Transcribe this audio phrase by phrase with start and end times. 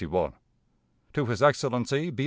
[1.13, 2.19] "To his Excellency B.